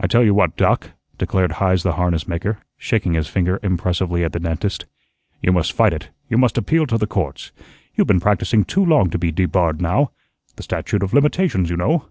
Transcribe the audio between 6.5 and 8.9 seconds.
appeal to the courts; you've been practising too